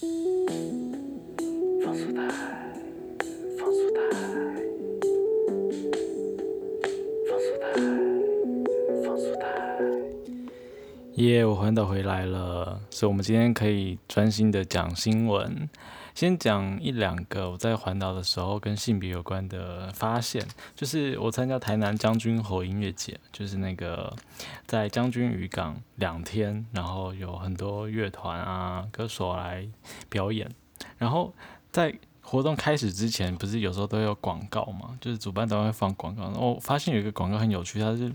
[0.00, 2.22] 放速带，
[3.58, 4.00] 放速带，
[7.28, 7.64] 放速带，
[9.04, 9.44] 放速带。
[11.16, 11.44] 耶！
[11.44, 15.68] 我环岛回来了，所以我们今天可以专心的讲新闻。
[16.14, 24.14] 先讲一两个我在环岛的时候跟性别有关的发现，就是我参加台南将军侯音乐节，就是那个
[24.66, 29.66] 在将军渔港两天，然后有很多乐团啊、歌手来
[30.08, 30.50] 表演。
[30.98, 31.32] 然后
[31.70, 36.24] 在活动开始之前，不是有时候都有广告嘛，就是主办单位放广告。
[36.24, 38.12] 然后我发现有一个广告很有趣，它是。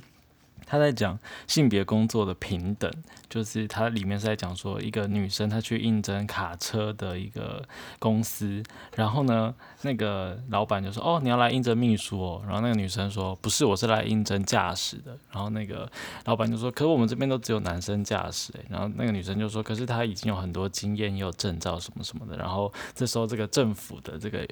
[0.66, 2.92] 他在讲性别工作的平等，
[3.30, 7.64] 就是他里面是在讲说，一个女生她去应征卡车的一个
[8.00, 8.64] 公司，
[8.96, 15.90] 然后呢，那个老板就说：“哦，你要来应征秘书哦。”然后那个女生说：“不是，我是来应征驾驶的。”然后那个
[16.26, 24.48] 老板就说：“可是我们这边都只有男生驾驶。”然后那个女生就说：“可是他已经有很多经验，也有证照什么什么的。”然后这时候这个政府的这个。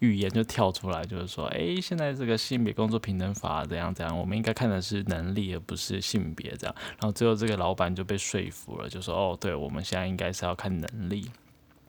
[0.00, 6.74] 语言就跳出来，就是说，哎，现在这个性别工作平等法怎样怎样，我们应该看的是能力而不是性别这样。
[6.90, 11.30] 然后最后这个老板就被说服了，就说，哦，对，我们现在应该是要看能力。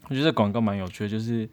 [0.09, 1.50] 我觉得广告蛮有趣的，就是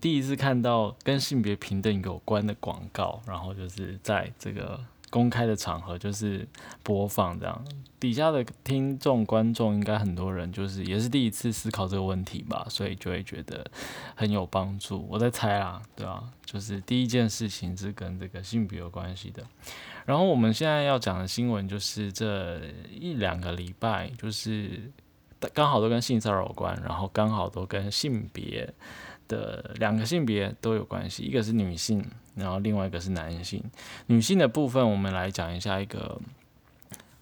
[0.00, 4.80] 第一次看到跟性别平等有关的广告，然后就是在这个。
[5.10, 6.46] 公开的场合就是
[6.82, 7.64] 播放这样，
[7.98, 13.68] 底下的听众观众应该很多人就是也是第一次思考这个问题吧，所以就会觉得
[14.14, 15.04] 很有帮助。
[15.10, 16.22] 我在猜啦，对吧？
[16.44, 19.44] 就是第一件事情是跟这个性别有关系的。
[20.06, 24.90] 然后我们现在要讲的新闻就是这一两个礼拜，就是
[25.52, 28.72] 刚好都跟性骚扰有关，然后刚好都跟性别。
[29.28, 33.62] 的两个性别都有关系，一个是女性，然后另外一个是男性。
[34.06, 36.20] 女性的部分，我们来讲一下一个，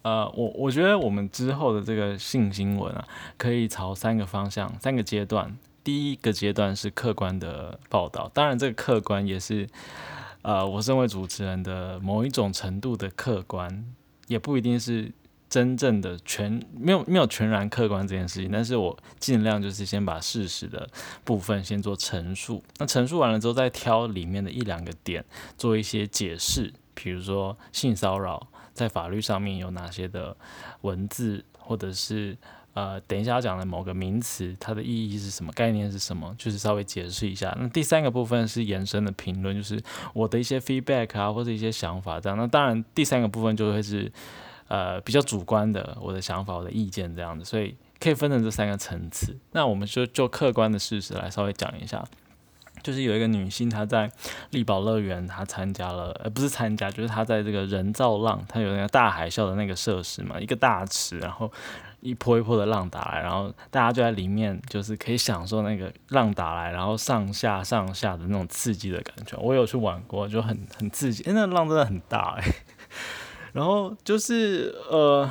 [0.01, 3.07] 呃，我我觉得我们之后的这个性新闻啊，
[3.37, 5.57] 可以朝三个方向、三个阶段。
[5.83, 9.67] 第一个阶段是客观的报道，当然这个客观也是，
[10.41, 13.85] 呃，我身为主持人的某一种程度的客观，
[14.27, 15.11] 也不一定是。
[15.49, 20.87] 真正的全没有没有全然客观这件事情，但是我尽量就是先把事实的
[21.23, 25.25] 部分先做陈述，那陈述完了之后，再挑里面的一两个点
[25.57, 30.37] 做一些解释，比如说性骚扰在法律上面有哪些的
[30.81, 32.37] 文字，或者是
[32.73, 37.57] 呃等一下要讲的某个名词，它的意义是什么，概念是什么，就是稍微解释一下。
[37.59, 39.81] 那第三个部分是延伸的评论，就是
[40.13, 42.37] 我的一些 feedback 啊，或者一些想法这样。
[42.37, 44.11] 那当然第三个部分就会是。
[44.69, 49.35] 呃，比较主观的我的想法、我的意见这样子，所以可以分成这三个层次。
[49.51, 52.05] 那我们就就客观的事实来稍微讲一下，
[52.83, 54.11] 就是有一个女性她在
[54.51, 61.51] 力宝乐园，她参加了，呃，不是参加，就是她在这个人造浪，她有那个大海啸的那个设施嘛，一个大池，然后
[62.01, 69.35] 一波一波的浪打来，然后大家就在里面，就是可以享受那个浪打来，然后上下上下的那种刺激的感觉。
[69.41, 72.45] 我有去玩过，就很很刺激，哎，那浪真的很大，哎。
[73.53, 75.29] 然后就是呃，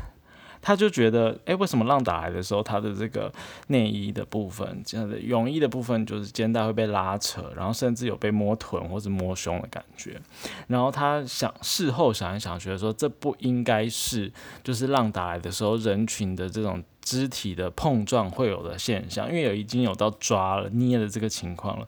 [0.60, 3.32] 他就觉得，哎，为什么浪打来的时候，他的这个
[3.68, 10.20] 内衣的部分，这样的泳衣的部分，就是肩带会被拉扯，然后甚至有被摸臀或者摸胸的感觉。
[10.66, 14.30] 然后他想事后想一想，觉得说这不应该是
[14.62, 21.86] 就是浪打来的时候人群的这种肢体的碰撞会有的现象，因为有已经有到抓了捏的这个情况了。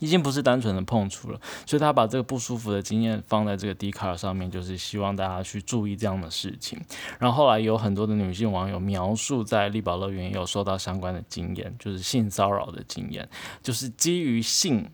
[0.00, 6.80] 已经不是单纯的碰触了，所以他把这个不舒服的经验放在这个 D 卡上面，就是希望大家去注意这样的事情。
[7.18, 13.28] 然后后来有很多的女性网友描述，在丽宝乐园有受到相关的经验，就是性骚扰的经验，
[13.62, 14.90] 就是基于性。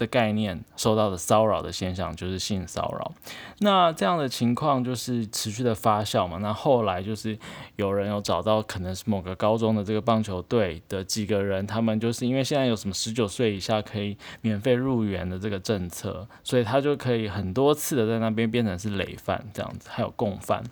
[0.00, 3.12] 的概念受到的骚扰的现象就是性骚扰，
[3.58, 6.38] 那这样的情况就是持续的发酵嘛。
[6.38, 7.38] 那后来就是
[7.76, 20.64] 有人有找到可能是某个高中的这个棒球队的几个人，他们就是因为现在有什么十九岁以下可以免费入园的这个政策，所以他就可以很多次的在那边变成是累犯这样子，还有共犯。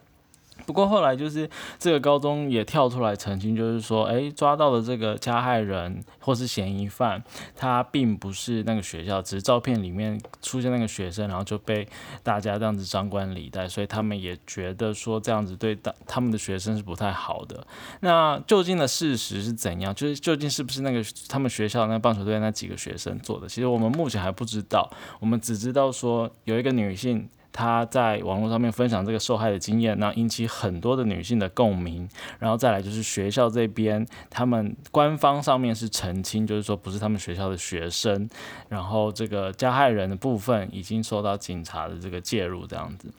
[0.68, 1.48] 不过后来就是
[1.78, 7.24] 这个高中也跳出来澄清，就是说，哎，抓到的这个加害人或是嫌疑犯，
[7.56, 11.88] 他并不是那个学校，只是照片里面出现那个学生，然后就被
[12.22, 15.74] 大家这样子张冠李戴，所以他们也觉得说这样子对
[16.06, 17.66] 他们的学生是不太好的。
[18.00, 19.94] 那究竟的事实是怎样？
[19.94, 23.48] 就是究竟是不是那个他们学校那棒球队那几个学生做的？
[23.48, 27.26] 其实我们目前还不知道，我们只知道说有一个女性。
[27.58, 32.08] 他在网络上面分享这个受害的经验，那引起很多的女性的共鸣。
[32.38, 38.30] 然后再来就是学校这边，他们官方上面是澄清，就是说不是他们学校的学生。
[38.68, 43.12] 然后这个加害人的部分已经受到警察的这个介入，这样子。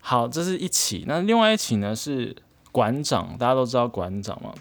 [0.00, 1.04] 好，这是一起。
[1.06, 2.34] 那另外一起呢是
[2.72, 4.54] 馆长，大家都知道馆长嘛。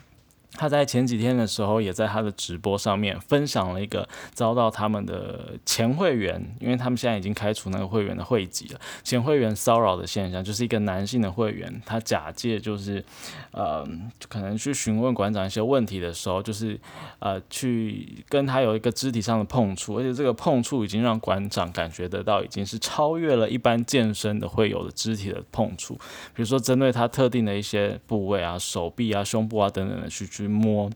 [0.53, 13.03] 他在前几天的时候，也在他的直播上面分享了一个遭到他们的前会员，因为他们现在已经开除那个会员的会籍了，前会员骚扰的现象，就是一个男性的会员，他假借就是，
[13.51, 13.87] 呃，
[14.27, 16.79] 可能去询问馆长一些问题的时候，就是
[17.19, 25.93] 呃，去跟他有一个肢体上的碰触，而且这个碰触已经让馆长感觉得到，已经是超越了一般健身的会有的肢体的碰触，
[26.33, 30.49] 比如说针对他特定的一些部位啊，手臂啊、胸部啊等等的去去。
[30.59, 30.89] 摸，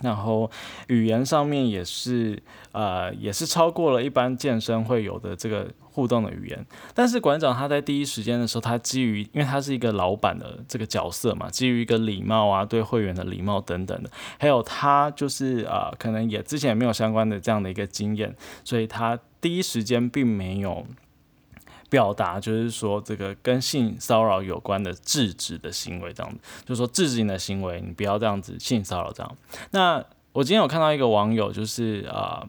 [0.00, 0.50] 然后
[0.86, 2.42] 语言上面也是，
[2.72, 6.64] 呃，也是超过了一般健身会有的这个互动的语言。
[6.94, 18.34] 但是馆长他在第一时间的时候，他基于因为他是一个老板的这个角色嘛，基于一个礼貌啊，对会员的礼貌等等的，还有他就是呃，可能也之前也没有相关的这样的一个经验，
[18.64, 20.86] 所以他第一时间并没有。
[21.94, 29.36] 表达就是说，这个跟性骚扰有关的制止的行为，这样子，就是说制止你的行为，你不要这样子性骚扰这样。
[29.70, 32.44] 那我今天有看到一个网友，就是啊，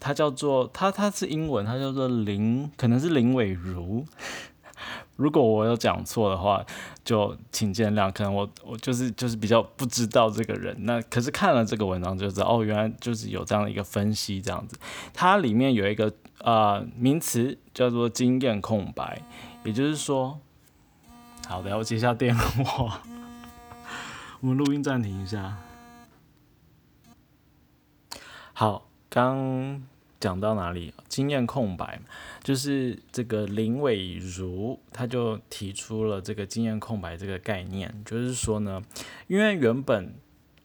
[0.00, 4.04] 他叫做他他是英文，他叫做林，可能是林伟如。
[5.18, 6.64] 如果我有讲错的话，
[7.04, 8.10] 就请见谅。
[8.12, 10.76] 可能我我就是就是比较不知道这个人。
[10.84, 14.78] 那可是看了这个文章就知道，哦，原来就是有这样的一个分析，这样子。
[15.12, 19.20] 它里面有一个呃名词叫做经验空白，
[19.64, 20.38] 也就是说，
[21.48, 23.02] 好的，我接下电话，
[24.38, 25.56] 我们录音暂停一下。
[28.52, 29.82] 好，刚。
[30.20, 30.92] 讲到哪里？
[31.08, 32.00] 经验空白，
[32.42, 38.82] 就是这个林伟如，他就提出了这个经验空白这个概念，就是说呢，
[39.26, 40.14] 因为原本。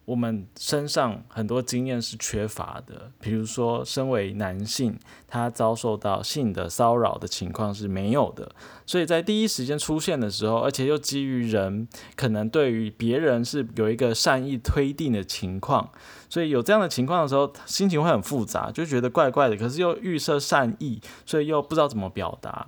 [0.04, 8.54] 我们身上很多经验是缺乏的，比如说，身为男性，他遭受到性的骚扰的情况是没有的，
[8.84, 15.90] 所以在第一时间出现的时候，而且又基于人可能对于别人是有一个善意推定的情况，
[16.28, 22.66] 所以有这样的情况的时候，心情会很复杂，就觉得怪怪的，可是又预设善意，所以又不知道怎么表达。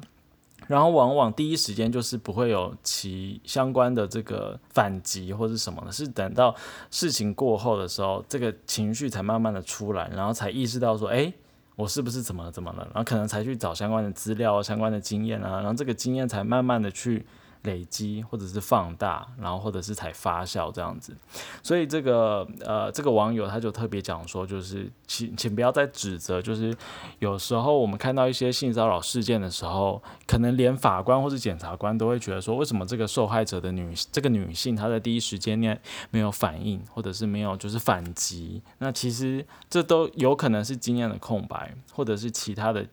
[0.67, 6.55] 然后往往第一时间就是不会有其相关的这个反击或者什么的，是等到
[6.91, 11.33] 事情过后的时候，这个情绪才慢慢的出来，然后才意识到说，哎，
[11.77, 17.25] 我是不是怎么怎么了，然后可能才去找相关的资料、相关的经验啊，然后这个经验才慢慢的去。
[17.67, 21.15] 累积或者是放大，然后或者是才发酵这样子，
[21.63, 26.75] 所以这个呃这个网友他就特别讲说，就是请请不要再指责，就是
[27.19, 35.79] 有时候我们看到一些性骚扰事件的时候，可能连法官或是检察官都会觉得说，为什么这个受害者的女这个女性她在第一时间内
[36.11, 38.63] 没有反应，或者是没有就是反击？
[38.79, 42.87] 那其实这都有可能是经验的空白，或者是其他的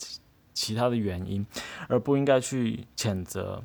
[0.53, 1.45] 其他的原因，
[1.87, 3.63] 而不应该去谴责。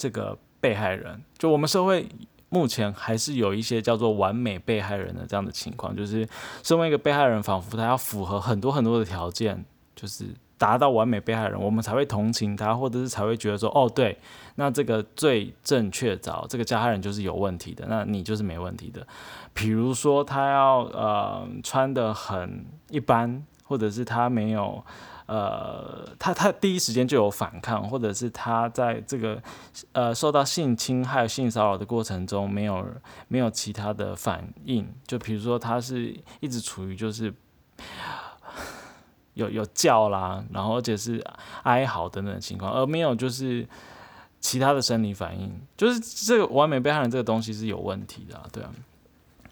[0.00, 2.08] 这个被害人，就我们社会
[2.48, 6.26] 目前还是有一些叫做完美被害人的这样的情况，就是
[6.62, 9.62] 身为一个被害人，仿佛他要符合很多很多的条件，
[9.94, 10.24] 就是
[10.56, 14.16] 达到完美被害人，我们才会同情他，或者是才会觉得说，哦，对，
[14.54, 19.06] 那这个最正确找这个加害人就是有问题的，那你就是没问题的。
[19.52, 24.82] 比如说他要呃穿的很一般，或者是他没有。
[25.30, 29.40] 呃，他他第一时间就有反抗，或者是他在这个
[29.92, 32.84] 呃受到性侵害、性骚扰的过程中没有
[33.28, 37.32] 没有其他的反应，就比如说他是一直处于就是
[39.34, 41.24] 有有叫啦，然后而且是
[41.62, 43.64] 哀嚎等等的情况，而没有就是
[44.40, 48.72] 其他的生理反应，就是这个完美被害人这个东西是有问题的，对啊。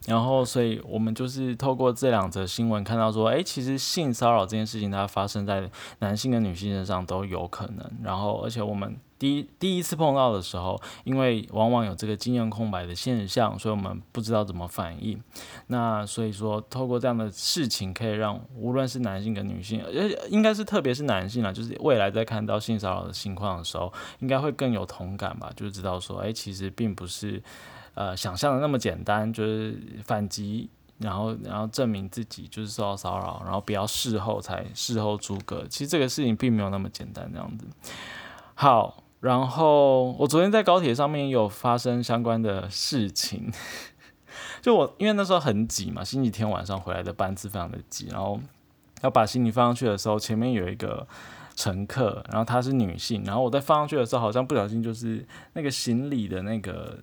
[0.09, 7.91] 然后，所以我们就是透过这两则新闻看到说，哎，其实性骚扰这件事情它发生在男性跟女性身上都有可能。
[8.03, 15.23] 然后，而且我们第一第一次碰到的时候，因为往往有这个经验空白的现象，所以我们不知道怎么反应。
[15.67, 27.43] 那所以说，透过这样的事情，可以让无论是男性跟女性，呃，应该是特别是男性啊，就是未来在看到性骚扰的情况的时候，应该会更有同感吧，就知道说，哎，其实并不是。
[27.99, 35.67] 呃，想象的那么简单，就是反击，然后然后证明自己就是受到骚扰，然后不要事后才事后诸葛。
[35.69, 37.67] 其实这个事情并没有那么简单，这样子。
[38.55, 43.51] 好，然后我昨天在高铁上面有发生相关的事情，
[44.63, 48.39] 就我因为那时候很挤嘛，星期天晚上回来的班次非常的挤，然后
[49.03, 51.05] 要把行李放上去的时候，前面有一个
[51.57, 56.97] 乘客，然后她是女性，然后我在放上去的时候，好像不小心就是那个行李的那个。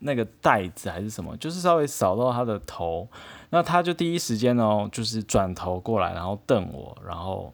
[0.00, 3.08] 那个袋子还是什么，就是稍微扫到他的头，
[3.50, 7.52] 那他就第一时间哦，就是转头过来，然后瞪我，然后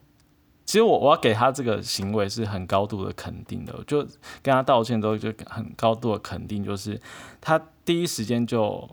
[0.64, 4.02] 其实我我要给他这个行为是很高度的肯定的，就
[4.42, 7.00] 跟他道歉之后就很高度的肯定，就是
[7.40, 8.88] 他第一时间就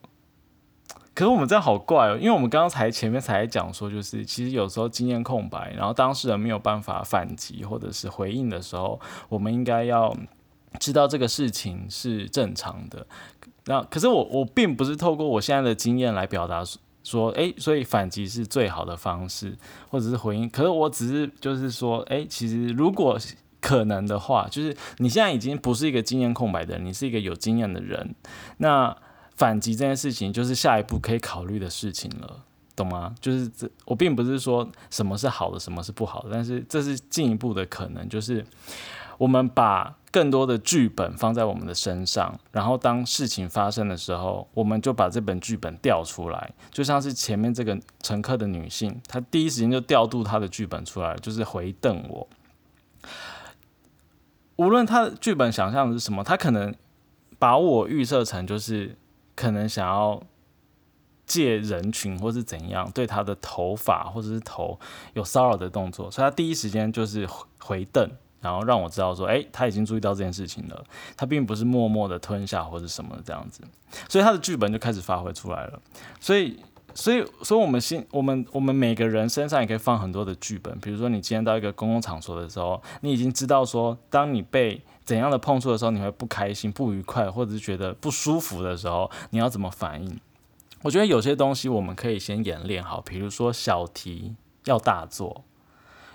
[1.14, 9.00] 可是我们这样好怪哦，因为我们刚刚才前面才讲说，就是其实有时候经验空白，然后当事人没有办法反击或者是回应的时候，
[9.30, 10.16] 我们应该要
[10.80, 13.08] 知道这个事情是正常的。
[13.68, 16.64] 那可是我我并不是透过我现在的经验来表达
[17.04, 19.58] 说，诶，所以反击是最好的方式，
[19.90, 20.50] 或者是回应。
[20.50, 23.18] 可是我只是就是说，诶，其实如果
[23.62, 28.16] 可能的话，就是你现在已经不是一个经验空白的人，你是一个有经验的人，
[28.58, 28.96] 那
[29.36, 32.44] 反击这件事情就是下一步可以考虑的事情了，
[32.76, 33.16] 懂吗？
[33.20, 38.46] 就是这我并不是说什么是好的，什么是不好的，但是这是进一步的可能，就是
[39.18, 39.96] 我们把。
[40.18, 52.28] 更多的剧本放在我们的身上，然后当事情发生的时候，我们就把这本剧本调出来，就像是前面这个乘客的女性，她第一时间就调度她的剧本出来，就是回瞪我。
[54.56, 56.74] 无论她的剧本想象的是什么，她可能
[57.38, 58.98] 把我预设成就是
[59.36, 60.20] 可能想要
[61.28, 64.80] 借人群或是怎样对她的头发或者是头
[65.14, 68.10] 有骚扰的动作，所以她第一时间就是回瞪。
[68.42, 70.84] 然后让我知道说，哎，他已经注意到这件事情了，
[71.16, 73.62] 他并不是默默的吞下或者什么这样子，
[74.08, 75.80] 所以他的剧本就开始发挥出来了。
[76.20, 76.60] 所以，
[76.94, 80.80] 所以，所以我们心，我们，我们每个人身上也可以放很多的剧本。
[80.80, 90.20] 比如说，你今天到一个公共场所的时候，你已经知道说，当你被怎样的碰触的时候，你会不开心、不愉快，或者是觉得不舒服的时候，你要怎么反应？
[90.84, 95.44] 我觉得有些东西我们可以先演练好，比如说小题要大做。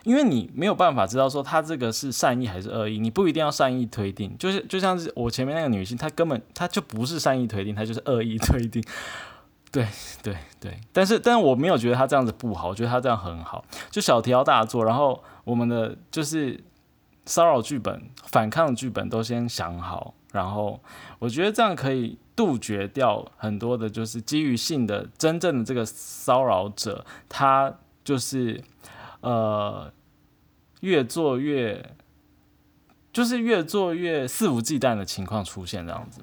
[0.05, 8.83] 因为你没有办法知道说他这个是善意还是恶意，你不一定要善意推定，就是就像是我前面那个女性，她根本她就不是善意推定，她就是恶意推定。
[9.71, 9.87] 对
[10.23, 16.59] 对对，但是但是我没有觉得她这样子不好，我觉得她这样很好，就小题要大做，然后我们的就是
[17.25, 20.81] 骚扰剧本、反抗剧本都先想好，然后
[21.21, 27.73] 我觉得这样可以杜绝掉很多的，就是基于性的真正的这个骚扰者，他
[28.05, 28.61] 就是。
[29.23, 29.93] 呃，
[30.81, 31.95] 越做越，
[33.13, 36.21] 就是越做越肆无忌惮的情况出现这样子。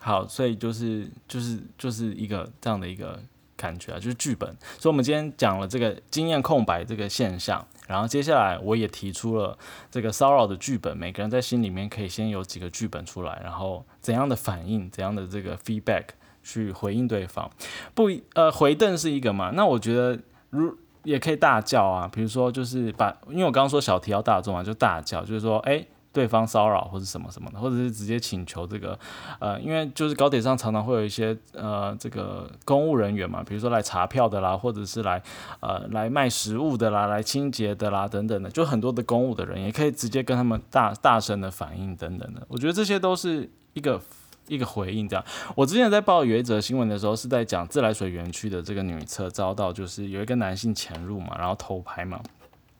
[0.00, 3.22] 好，所以就是就是就是一个这样的一个
[3.56, 4.56] 感觉啊，就是剧本。
[4.78, 9.58] 所以，我们今天讲了这个经验空白这个现象，然后接下来我也提出了
[9.90, 10.96] 这个骚扰的剧本。
[10.96, 16.04] 每个人在心里面可以先有几个剧本出来，然后怎样的反应，怎样的这个 feedback
[16.42, 17.50] 去回应对方。
[17.94, 19.50] 不，呃，回瞪是一个嘛？
[19.50, 20.78] 那我觉得如。
[21.04, 28.98] 也可以大叫啊，比如说就是把，因为我刚刚说小题要大做嘛，就大叫，就是说，哎，对方骚扰或者什么什么的，或者是直接请求这个，
[29.38, 35.22] 呃，因为就是高铁上常常会有一些呃这个公务人员嘛，比如说来查票的啦，或者是来
[35.60, 44.00] 呃来卖食物的啦，来清洁的啦等等的，就很多的公务的人也可以直接跟他们大大声的反应等等的，我觉得这些都是一个。
[44.48, 45.24] 一个回应，这样。
[45.54, 52.20] 我之前在报有一则新闻的时候，是在讲自来水园区的这个女厕遭到，就是有一个男性潜入嘛，然后偷拍嘛。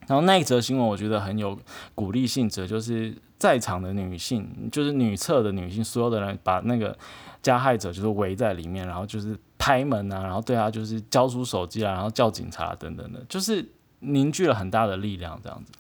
[0.07, 1.59] 然后那一则新闻我觉得很有
[1.95, 6.95] 鼓励性质，就是在场的女性，就是女厕的女性，所有的人把那个
[7.41, 13.67] 加害者就是围在里面，然后就是拍门啊，然后对他就是交出手机啊，然后叫警察等等的，就是
[14.01, 15.73] 凝聚了很大的力量这样子。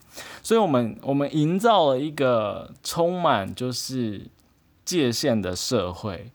[0.43, 4.27] 所以我们我们营造了一个充满就是。
[4.85, 6.33] 界限的社会，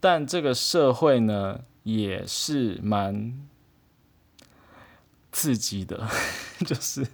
[0.00, 3.34] 但这个社会呢，也是蛮
[5.32, 6.08] 刺激的，
[6.66, 7.06] 就是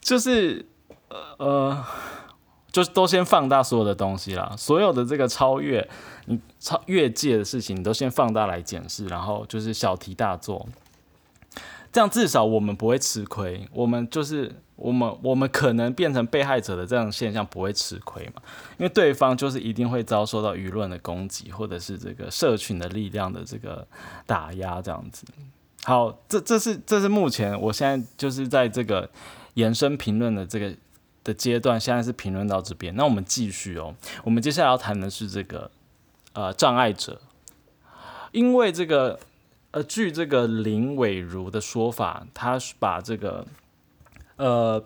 [0.00, 0.66] 就是
[1.38, 1.84] 呃，
[2.70, 5.88] 就都先放大所有的东西啦，所有的这个超越
[6.26, 10.68] 你超越界的事情，你都先放大来检视，然后就是小题大做。
[11.92, 18.40] 这样至少我们不会吃亏，我们就是我们我们可能变成被害者的这样现象不会吃亏嘛？
[18.78, 23.86] 因为对方就是一定会遭受到舆论的攻击，或者是这个社群的力量的这个
[24.24, 25.26] 打压，这样子。
[25.84, 29.10] 好，这这是这是目前我现在就是在这个
[29.54, 30.74] 延伸评论的这个
[31.22, 32.96] 的阶段，现在是评论到这边。
[32.96, 33.94] 那我们继续哦，
[34.24, 35.70] 我们接下来要谈的是这个
[36.32, 37.20] 呃障碍者，
[38.30, 39.20] 因为这个。
[39.72, 43.46] 呃，据这个林伟如的说法，他把这个
[44.36, 44.84] 呃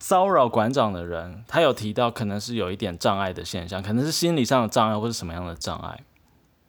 [0.00, 6.02] 骚扰馆长的人，他有提到可能是有一点障碍的现象，可能是心理上的障碍或是什么样的障碍。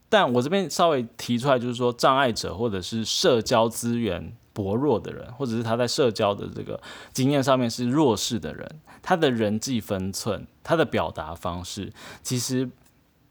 [0.09, 6.79] 但我这边稍微提出来，就是说障碍者或者是社交资源薄弱的人，或者是他在社交的这个
[7.13, 11.91] 经验上面是弱势的人，他的人际分寸，他的表达方式，
[12.21, 12.69] 其实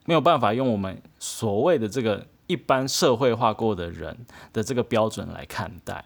[0.07, 2.27] 没有办法用我们所谓的这个。
[2.49, 6.05] 一般社会化过的人的这个标准来看待，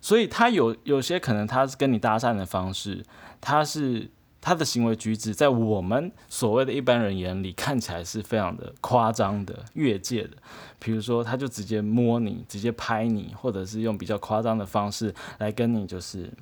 [0.00, 3.04] 所以他有有些可能他是跟你搭讪的方式，
[3.40, 4.08] 他是
[4.40, 10.36] 他的行为举止在我们所谓的一般人眼里看起来是非常的夸张的、越界的。
[10.78, 16.32] 比如说，他就直接摸你、直接拍你，或者是用比较夸张的方式来跟你就是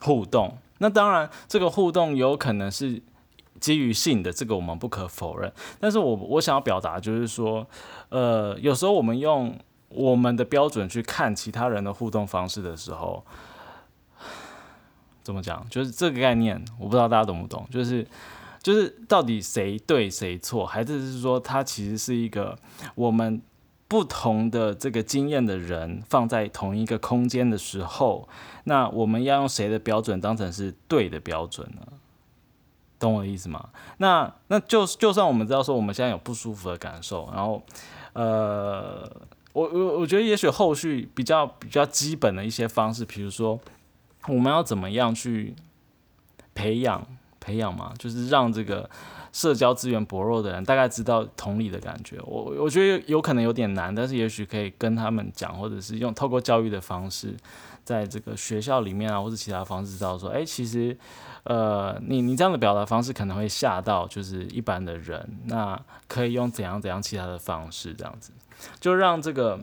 [0.00, 0.56] 互动。
[0.78, 3.02] 那当然，这个互动有可能是
[3.64, 5.50] 基于性的，这个我们不可否认。
[5.80, 7.66] 但是我我想要表达就是说，
[8.10, 13.24] 呃，有时候我们用我们的标准去看其他人的互动方式的时候。
[15.22, 15.66] 怎么讲？
[15.70, 17.66] 就是这个概念，我不知道大家懂不懂。
[17.70, 18.06] 就是，
[18.62, 22.58] 就是到底谁对谁错，还是是说它其实是一个
[22.94, 23.40] 我们
[23.88, 28.28] 不同的这个经验的人放在同一个空间的时候，
[28.64, 31.80] 那我们要用谁的标准当成是对的标准呢？
[33.04, 33.68] 懂我的意思吗？
[33.98, 37.62] 那那就就算我们知道说我们现在有不舒服的感受，然后
[38.14, 39.10] 呃，
[39.52, 43.60] 我我我觉得也许后续比较比较基本的一些方式，比如说。
[44.26, 45.54] 我们要怎么样去
[46.54, 47.06] 培养
[47.40, 47.92] 培养嘛？
[47.98, 48.88] 就是让这个
[49.32, 52.18] 社交资源薄弱的人大概知道同理的感觉。
[52.24, 57.36] 我我觉得有可能有点难，但是也许可以跟他们讲，或者是用透过教育的方式，
[57.84, 60.96] 在这个学校里面啊，或者其他方式知道说，哎，其实
[61.44, 68.32] 呃，你你这样的表达方式可能会吓到就是一般的人，那可以用怎样怎样其他的方式，这样子
[68.80, 69.60] 就让这个。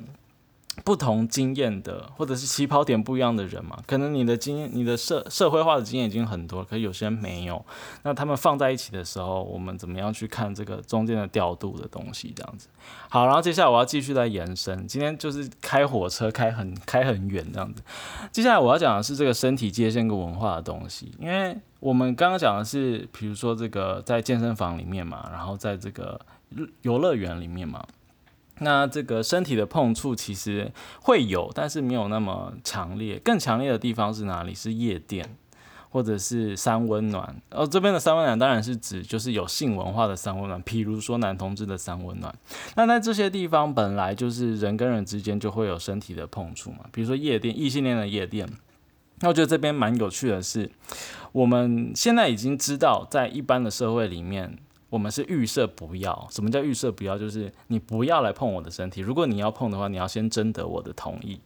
[0.85, 7.63] 不同经验的，或者是起跑点不一样的人嘛，可能你的经验、你的社社会化的经验已经很多，可是有些人没有。
[8.03, 12.33] 那他们放在一起的时候，我们怎么样去看这个中间的调度的东西？
[12.33, 12.69] 这样子。
[13.09, 14.87] 好，然后接下来我要继续再延伸。
[14.87, 17.83] 今天就是开火车开很开很远这样子。
[18.31, 26.19] 接下来我要讲的是这个身体界限跟文化的东西，因为我们刚刚讲的是，比如说这个在健身房里面嘛，然后在这个
[26.81, 27.85] 游乐园里面嘛。
[28.59, 33.19] 那这个身体的碰触其实会有，但是没有那么强烈。
[33.23, 34.53] 更强烈的地方是哪里？
[34.53, 35.35] 是夜店，
[35.89, 37.41] 或者是三温暖。
[37.49, 42.31] 哦，这边的三温暖当然是指就是有性文化的三温暖，譬如说男同志的三温暖。
[42.75, 48.47] 那在这些地方本来就是人跟人之间就会有身体的碰触嘛，比如说夜店，异性恋的夜店。
[49.21, 50.69] 那我觉得这边蛮有趣的是，
[51.31, 54.57] 我们现在已经知道，在一般的社会里面。
[54.91, 57.17] 我们是预设不要，什么叫预设不要？
[57.17, 58.99] 就是你不要来碰我的身体。
[58.99, 61.39] 如果你要碰的话，你要先征得我的同意。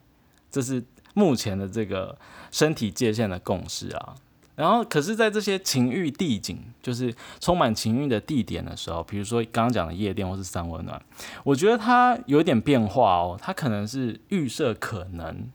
[0.50, 2.18] 这是目前的这个
[2.52, 4.16] 身体界限的共识啊。
[4.56, 11.00] 然后，可是，在这些情欲地景，就是充满情欲的地点的时候，比如说刚刚讲的夜店或是三温暖，
[11.44, 13.38] 我觉得它有点变化哦。
[13.40, 15.52] 它可能是预设可能，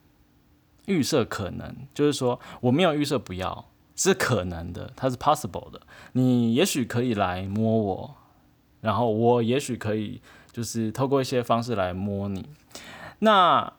[0.84, 3.69] 预设可能，就是说我没有预设不要。
[4.02, 5.78] 是可能的，它是 possible 的。
[6.12, 8.14] 你也许可以来摸我，
[8.80, 12.48] 然后我也许可以就是透过一些方式来摸你。
[13.18, 13.70] 那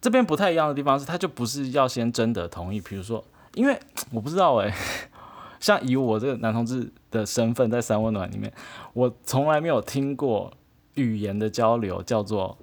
[0.00, 2.80] 这边不太一样的地方是，他就不是要先征得同意。
[2.80, 3.78] 比如说，因为
[4.12, 4.72] 我不知道诶，
[5.60, 8.50] 像以我这个男同志的身份在三温暖里面，
[8.94, 10.54] 我从来没有听过
[10.94, 12.56] 语言的交流叫做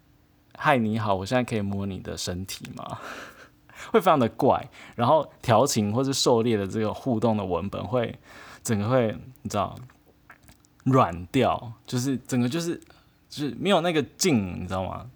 [0.58, 2.98] “嗨，你好，我现在可以摸你的身体吗？”
[3.94, 8.18] 会非常的怪，然后调情或是狩猎的这个互动的文本会
[8.64, 9.72] 整个会你知道
[10.82, 12.74] 软掉，就是整个就是
[13.28, 15.08] 就是没有那个劲，你知道吗？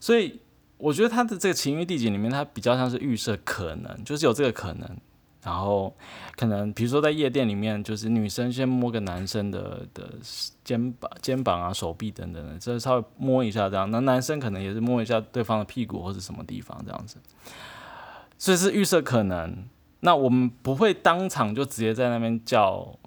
[0.00, 0.40] 所以
[0.76, 4.96] 我觉得他的这个情欲地景里面，它比较像是预设可能，就是有这个可能，
[5.44, 5.94] 然后
[6.36, 10.14] 可能比如说在夜店里面，就是女生先摸个男生的的
[10.64, 17.18] 肩膀、肩膀啊、手臂等等的，这稍微摸一下这样，那男生可能也是摸一下对方的屁股或者什么地方这样子。
[18.38, 19.64] 所以是预设可能，
[20.00, 22.98] 那我们不会当场就直接在那边叫，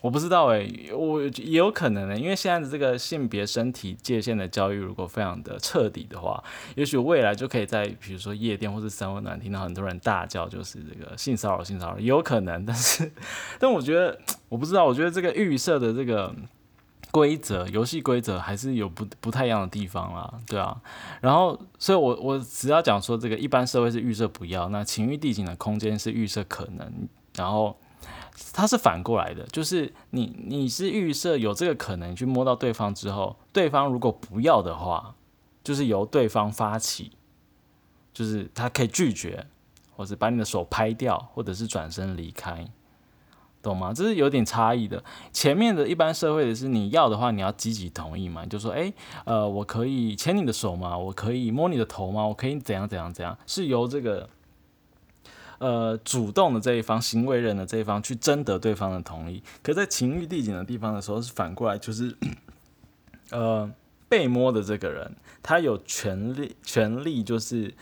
[0.00, 6.42] 我不知道诶，我也有可能的，因为现在的这个性别身体界限的教育如果非常的彻底的话，
[6.74, 13.10] 也许未来就可以在比如说夜店或者三温暖听到很多人大叫，就是这个性骚扰性骚扰也，有可能，但是，
[13.60, 16.34] 但我觉得我不知道，我觉得这个预设的这个。
[17.10, 20.80] 规则游戏规则还是有不不太一样的地方啦，对啊，
[21.20, 27.74] 然后所以，我我只要讲说这个一般社会是预设不要，那情欲地景的空间是预设可能，然后
[28.52, 35.14] 它是反过来的，就是你你是预设有这个可能去摸到对方之后，对方如果不要的话，
[35.64, 37.12] 就是由对方发起，
[38.12, 39.46] 就是他可以拒绝，
[39.96, 42.66] 或者把你的手拍掉，或者是转身离开。
[43.66, 43.92] 懂吗？
[43.92, 45.02] 这是有点差异的。
[45.32, 50.96] 前面的一般社会的是你要的话，你要积极同意嘛，就说，诶，呃，我可以牵你的手吗？
[50.96, 52.24] 我可以摸你的头吗？
[52.24, 53.36] 我可以怎样怎样怎样？
[53.46, 54.28] 是由这个
[55.58, 59.42] 呃主动的这一方，行为人的这一方去征得对方的同意。
[59.62, 62.16] 可在情欲递减的地方的时候，是反过来，就是
[63.32, 63.68] 呃
[64.08, 67.74] 被摸的这个人，他有权利，权利就是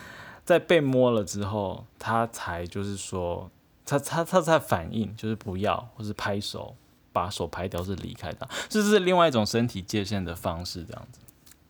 [0.45, 3.51] 在被摸了之后，他才就是说。
[3.85, 6.75] 他他他在反应，就是不要，或是拍手，
[7.13, 11.21] 把手拍掉，是离开的，这是另外一种身体界限的方式，这样子。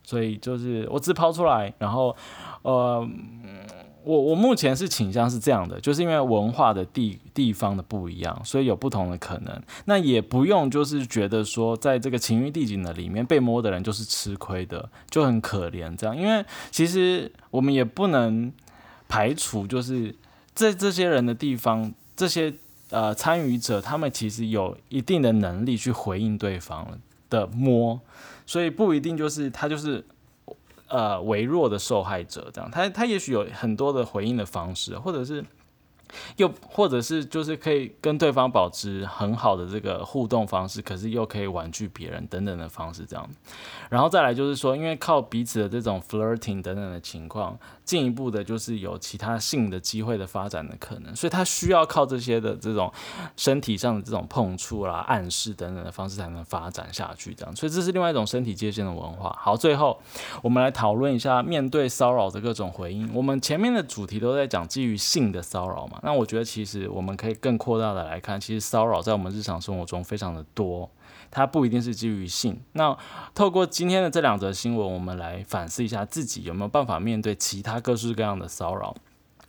[0.03, 2.17] 所以就是我只抛出来，然后
[2.63, 3.09] 呃。
[4.07, 9.63] 我我目前是倾向是这样的，就是因为文化的地地方的不一样，所以有不同的可能。
[9.87, 16.15] 那也不用就是觉得说，在这个情欲地景的里面被摸的人就是吃亏的，就很可怜这样。
[16.15, 18.53] 因为其实我们也不能
[19.09, 20.15] 排除，就是
[20.53, 22.53] 在这些人的地方，这些
[22.91, 26.87] 呃参与者，他们其实有一定的能力去回应对方
[27.29, 28.01] 的摸，
[28.47, 30.05] 所以不一定就是他就是。
[30.87, 35.43] 呃，微弱的受害者这样，他他也许有很多的回应的方式，或者是。
[36.37, 43.29] 又或者是就是可以跟对方保持很好的这个互动方式，可是又可以婉拒别人等等的方式这样，
[43.91, 52.93] 然后再来就是说，因为靠彼此的这种 flirting 等等的情况，进一步的就是有其他性的机会的发展的可能，所以他需要靠这些的这种
[53.37, 59.37] 身体上的这种碰触啦、暗示等等的方式才能发展下去这样，所以这是另外一种身体界限的文化。
[59.41, 60.01] 好，最后
[60.43, 63.11] 我们来讨论一下面对骚扰的各种回应。
[63.15, 66.01] 我们前面的主题都在讲基于性的骚扰嘛。
[66.05, 70.91] 那我觉得其实我们可以更扩大的来看，其实骚扰在我们日常生活中非常的多，
[71.31, 72.61] 它不一定是基于性。
[72.73, 72.95] 那
[73.35, 78.95] 透过今天的这两则新闻，我们来反思一下自己有没有办法面对其他各式各样的骚扰。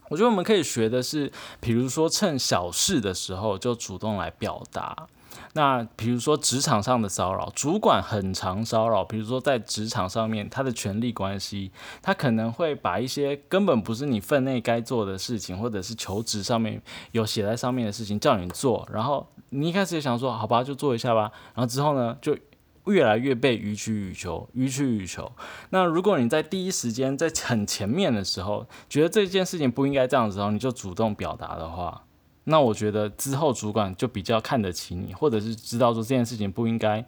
[0.08, 5.08] 我觉得我们可以学的是，比如说趁小事的时候就主动来表达。
[5.54, 11.71] 那比如说职场上的骚扰，主管很常骚扰，比如说在职场上面，他的权力关系，
[12.02, 22.38] 他可能会把一些根本不是你分内该做的事情，或者是求职上面有写在上面的事情叫你做，然后你一开始也想说好吧，就做一下吧，然后之后呢，就
[22.86, 25.32] 越来越被予取予求，予取予求。
[25.71, 32.04] 那如果你在第一时间在很前面的时候，觉得这件事情不应该这样子然后，你就主动表达的话。
[32.46, 37.04] 那我觉得之后主管就比较看得起你，或者是知道说这件事情不应该，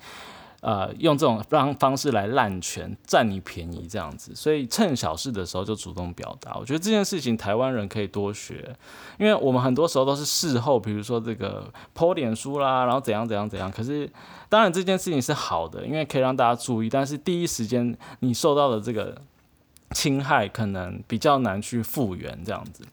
[0.61, 6.57] 呃，用这种方方式来滥权占你便宜这样子，所以趁小事的时候就主动表达。
[6.59, 8.75] 我觉得这件事情台湾人可以多学，
[9.19, 13.71] 因为我们很多时候都是事后，比如说这个泼脸书啦，然后怎样怎样怎样。
[13.71, 14.09] 可是
[14.49, 19.15] 当然这件事情是好的，因为可以让大家注意，但是第一时间你受到的这个。
[19.91, 22.83] 侵害可能比较难去复原，这样子，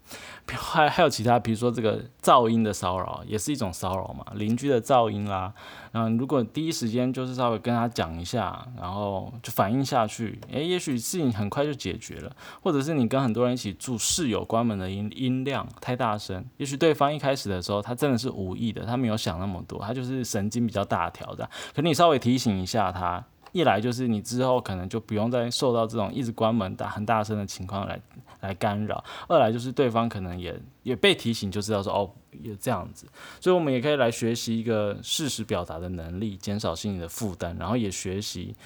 [0.46, 5.52] 还还有其他，比如说这个噪音的骚扰，也是一种骚扰嘛，邻居的噪音啦，
[5.92, 23.24] 嗯，如果第一时间就是稍微跟他讲一下，然后就反应下去，诶，也许事情很快就解决了，或者是你跟很多人一起住，室友关门的音音量太大声，也许对方一开始的时候他真的是无意的，他没有想那么多，他就是神经比较大条的，可你稍微提醒一下他。
[23.54, 28.00] 一来就是你之后可能就不用再受到这种一直关门大很大声的情况来
[28.40, 28.96] 来干扰；
[29.28, 33.06] 二来就是对方可能也也被提醒就知道说哦也这样子，
[33.40, 38.56] 所以我们也可以来学习一个事实表达的能力，减少心理的负担，然后也学习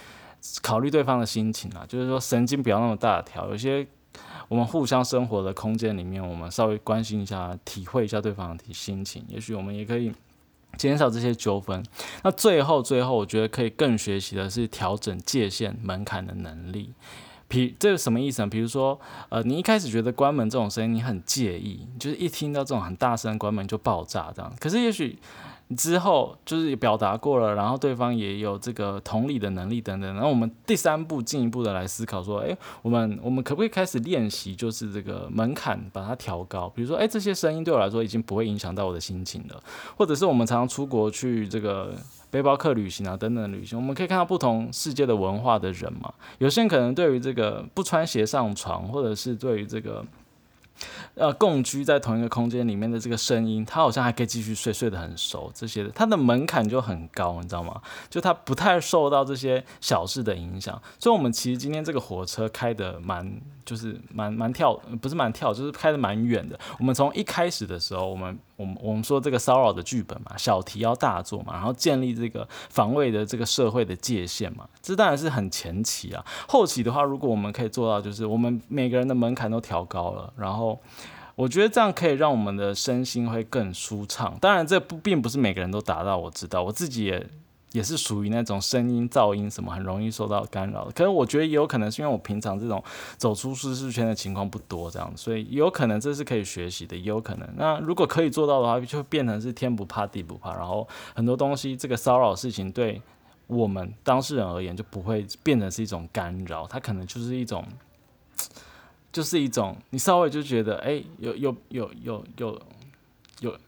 [0.63, 3.87] 考虑对方的心情啊，就是说神经不要那么大条，有些
[4.49, 10.11] 我们互相生活的空间里面，我们稍微关心一下，体会一下对方的心情，也许我们也可以。
[10.77, 11.83] 减少这些纠纷。
[12.23, 16.93] 那最后，最后，我觉得可以更学习的是调整界限门槛的能力。
[17.49, 18.49] 比这个什么意思呢？
[18.49, 19.01] 比如说，
[19.31, 24.53] 呃，你一开始觉得关门这种声音你很介意，就是一听到这种很大声关门就爆炸这样。
[24.61, 25.19] 可是也许。
[25.77, 30.15] 之后就是表达过了，然后对方也有这个同理的能力等等。
[30.15, 36.69] 然后我们第三步进一步的来思考说，诶，我们我们可不可以开始练习，就是这个门槛把它调高？
[36.71, 39.63] 比如说，诶，这些声音对我来说已经不会影响到我的心情了。
[39.97, 41.95] 或者是我们常常出国去这个
[42.31, 46.13] 背包客旅行啊等等旅行，我们可以看到不同世界的文化的人嘛。
[46.39, 50.05] 有些人可能对于这个不穿鞋上床，或者是对于这个。
[51.15, 55.51] 呃，共居在同一个空间里面的这个声音，他好像还可以继续睡，睡得很熟。
[55.55, 57.81] 这些的，他的门槛就很高，你知道吗？
[58.09, 60.81] 就他不太受到这些小事的影响。
[60.99, 66.59] 所以，我们其实今天这个火车开得蛮，就是蛮蛮跳，不是蛮跳，就是开的蛮远的。
[66.79, 68.39] 我们从一开始的时候，我们。
[68.59, 76.27] 我们我们说这个骚扰的剧本嘛，小题要大做嘛，然后建立这个防卫的这个社会的界限嘛，这当然是很前期啊。
[76.49, 80.77] 后期的话，如果我们可以做到，就是我们每个人的门槛都调高了，然后
[81.37, 84.37] 我觉得这样可以让我们的身心会更舒畅。
[84.41, 87.25] 当然，这不并不是每个人都达到，我知道，我自己也。
[87.73, 92.83] 也是属于那种声音噪音什么很容易受到干扰，可是我觉得也有可能是因为我平常这种
[93.19, 97.49] 走出舒适圈的情况不多，这样，所以有可能这是可以学习的，也有可能。
[97.57, 103.03] 那如果可以做到的话，就变成是天不怕地不怕，然后很多东西这个骚扰事情对
[103.47, 107.63] 我们当事人而言就不会变成是一种干扰，它可能就是一种，
[109.13, 112.63] 就是一种你稍微就觉得哎，有有有有有
[113.41, 113.59] 有。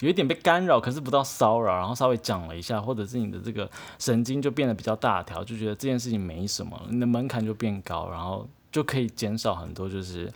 [0.00, 10.32] 有一点被干扰，可是不到骚扰，然后稍微讲了一下，或者是你的这个神经就变得比较大条，就觉得这件事情没什么，你的门槛就变高，然后就可以减少很多就是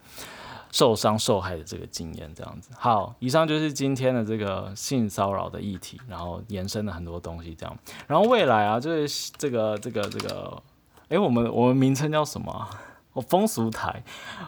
[0.70, 2.70] 受伤受害的这个经验，这样子。
[2.76, 7.78] 好，以上就是今天的这个性骚扰的议题，然后延伸了很多东西，这样。
[8.06, 10.62] 然后未来啊，就是这个这个这个，
[11.08, 12.68] 诶，我们我们名称叫什么？
[13.14, 14.02] 我风俗台，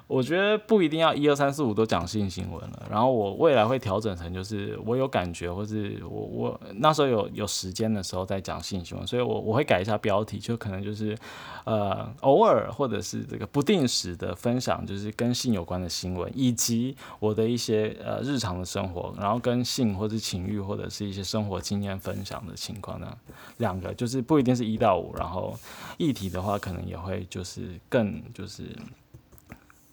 [0.08, 2.82] 我觉得不一定要一二三四五都讲性新闻了。
[2.90, 11.16] 然后我未来会调整成，就是我有感觉，或是我我那时候有有时间的时候再讲性新闻，所以我我会改一下标题，就可能就是
[11.64, 23.16] 呃偶尔或者是这个不定时的分享，就是跟性有关的新闻，以及我的一些呃日常的生活，然后跟性或者情欲或者是一些生活经验分享的情况呢，
[23.58, 25.56] 两个就是不一定是一到五，然后
[25.98, 28.55] 议题的话可能也会就是更就是。
[28.56, 28.76] 是，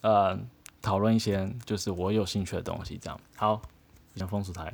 [0.02, 0.40] 呃，
[0.82, 3.62] 讨论一些就是我有兴趣的东西，这样好，
[4.16, 4.74] 像风俗台。